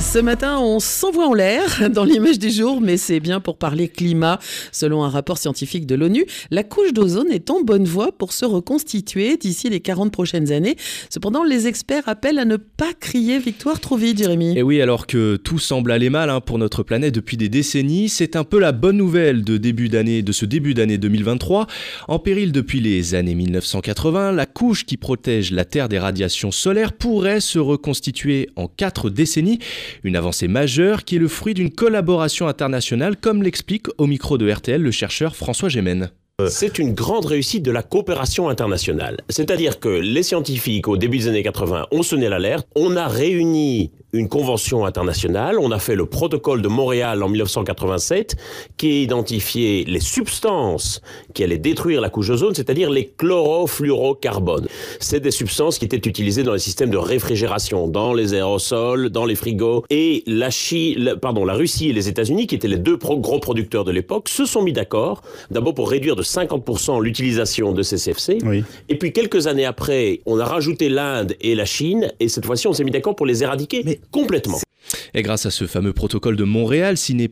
[0.00, 3.88] Ce matin, on s'envoie en l'air dans l'image du jour, mais c'est bien pour parler
[3.88, 4.38] climat.
[4.70, 8.44] Selon un rapport scientifique de l'ONU, la couche d'ozone est en bonne voie pour se
[8.44, 10.76] reconstituer d'ici les 40 prochaines années.
[11.10, 14.56] Cependant, les experts appellent à ne pas crier victoire trop vite, Jérémy.
[14.56, 18.08] Et oui, alors que tout semble aller mal hein, pour notre planète depuis des décennies,
[18.08, 21.66] c'est un peu la bonne nouvelle de, début d'année, de ce début d'année 2023.
[22.06, 26.92] En péril depuis les années 1980, la couche qui protège la Terre des radiations solaires
[26.92, 29.58] pourrait se reconstituer en quatre décennies.
[30.04, 34.50] Une avancée majeure qui est le fruit d'une collaboration internationale, comme l'explique au micro de
[34.50, 36.10] RTL le chercheur François Gémen.
[36.46, 39.16] C'est une grande réussite de la coopération internationale.
[39.28, 42.68] C'est-à-dire que les scientifiques, au début des années 80, ont sonné l'alerte.
[42.76, 45.58] On a réuni une convention internationale.
[45.58, 48.36] On a fait le protocole de Montréal en 1987
[48.76, 51.02] qui a identifié les substances
[51.34, 54.66] qui allaient détruire la couche ozone, c'est-à-dire les chlorofluorocarbones.
[54.98, 59.24] C'est des substances qui étaient utilisées dans les systèmes de réfrigération, dans les aérosols, dans
[59.24, 59.84] les frigos.
[59.90, 63.84] Et la, Chine, pardon, la Russie et les États-Unis, qui étaient les deux gros producteurs
[63.84, 68.38] de l'époque, se sont mis d'accord, d'abord pour réduire de 50% l'utilisation de ces CFC.
[68.88, 72.66] Et puis quelques années après, on a rajouté l'Inde et la Chine, et cette fois-ci,
[72.66, 73.82] on s'est mis d'accord pour les éradiquer.
[73.84, 74.58] Mais complètement.
[75.14, 77.28] Et grâce à ce fameux protocole de Montréal signé,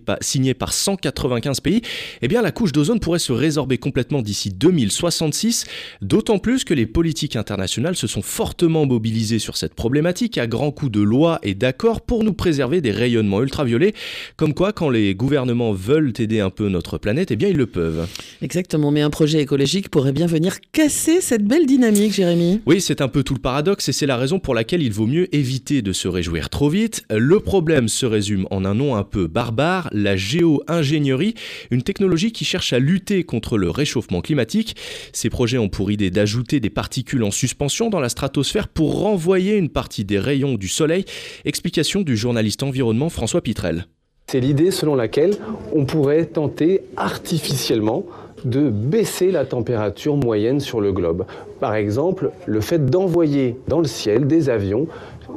[0.55, 1.83] par 195 pays,
[2.23, 5.65] eh la couche d'ozone pourrait se résorber complètement d'ici 2066,
[6.03, 10.71] d'autant plus que les politiques internationales se sont fortement mobilisées sur cette problématique à grands
[10.71, 13.95] coups de lois et d'accords pour nous préserver des rayonnements ultraviolets,
[14.37, 18.07] comme quoi quand les gouvernements veulent aider un peu notre planète, eh ils le peuvent.
[18.43, 22.61] Exactement, mais un projet écologique pourrait bien venir casser cette belle dynamique, Jérémy.
[22.67, 25.07] Oui, c'est un peu tout le paradoxe et c'est la raison pour laquelle il vaut
[25.07, 27.05] mieux éviter de se réjouir trop vite.
[27.11, 31.35] Le problème se résume en un nom un peu barbare, la géo-ingénierie,
[31.71, 34.77] une technologie qui cherche à lutter contre le réchauffement climatique.
[35.13, 39.57] Ces projets ont pour idée d'ajouter des particules en suspension dans la stratosphère pour renvoyer
[39.57, 41.05] une partie des rayons du Soleil.
[41.45, 43.87] Explication du journaliste environnement François Pitrel.
[44.29, 45.37] C'est l'idée selon laquelle
[45.73, 48.05] on pourrait tenter artificiellement
[48.45, 51.25] de baisser la température moyenne sur le globe.
[51.61, 54.87] Par exemple, le fait d'envoyer dans le ciel des avions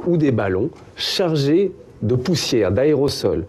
[0.06, 1.72] ou des ballons chargés
[2.02, 3.46] de poussière, d'aérosol.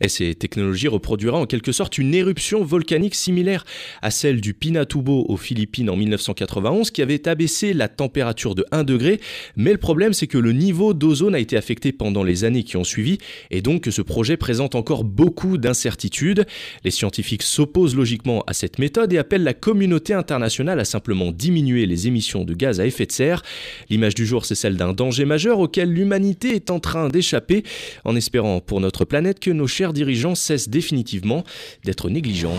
[0.00, 3.64] Et ces technologies reproduiraient en quelque sorte une éruption volcanique similaire
[4.02, 8.84] à celle du Pinatubo aux Philippines en 1991 qui avait abaissé la température de 1
[8.84, 9.20] degré.
[9.56, 12.76] Mais le problème c'est que le niveau d'ozone a été affecté pendant les années qui
[12.76, 13.18] ont suivi
[13.50, 16.46] et donc que ce projet présente encore beaucoup d'incertitudes.
[16.84, 21.86] Les scientifiques s'opposent logiquement à cette méthode et appellent la communauté internationale à simplement diminuer
[21.86, 23.42] les émissions de gaz à effet de serre.
[23.90, 27.62] L'image du jour c'est celle d'un danger majeur auquel l'humanité est en train d'échapper
[28.04, 31.42] en espérant pour notre planète que nos chers dirigeants cessent définitivement
[31.82, 32.54] d'être négligents.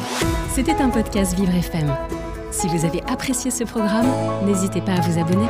[0.54, 1.96] C'était un podcast Vivre FM.
[2.52, 4.08] Si vous avez apprécié ce programme,
[4.46, 5.48] n'hésitez pas à vous abonner.